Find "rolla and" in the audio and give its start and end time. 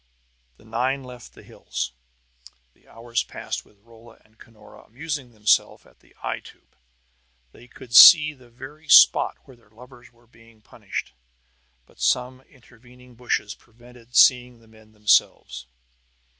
3.77-4.39